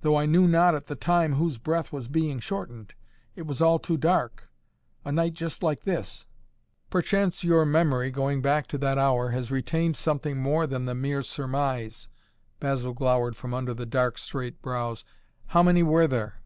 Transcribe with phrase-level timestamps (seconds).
[0.00, 2.92] "Though I knew not at the time whose breath was being shortened.
[3.36, 4.50] It was all too dark
[5.04, 6.26] a night just like this"
[6.90, 11.22] "Perchance your memory, going back to that hour, has retained something more than the mere
[11.22, 12.08] surmise,"
[12.58, 15.04] Basil glowered from under the dark, straight brows.
[15.46, 16.42] "How many were there?"